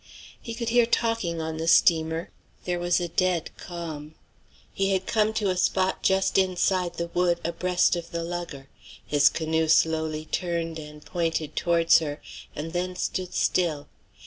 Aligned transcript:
He 0.41 0.55
could 0.55 0.69
hear 0.69 0.87
talking 0.87 1.39
on 1.39 1.57
the 1.57 1.67
steamer. 1.67 2.31
There 2.65 2.79
was 2.79 2.99
a 2.99 3.07
dead 3.07 3.51
calm. 3.57 4.15
He 4.73 4.93
had 4.93 5.05
come 5.05 5.31
to 5.33 5.51
a 5.51 5.55
spot 5.55 6.01
just 6.01 6.39
inside 6.39 6.95
the 6.95 7.09
wood, 7.09 7.39
abreast 7.45 7.95
of 7.95 8.09
the 8.09 8.23
lugger. 8.23 8.67
His 9.05 9.29
canoe 9.29 9.67
slowly 9.67 10.25
turned 10.25 10.79
and 10.79 11.05
pointed 11.05 11.55
towards 11.55 11.99
her, 11.99 12.19
and 12.55 12.73
then 12.73 12.95
stood 12.95 13.35
still. 13.35 13.89